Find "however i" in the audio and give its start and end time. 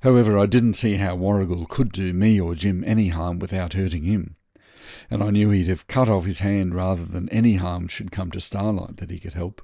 0.00-0.44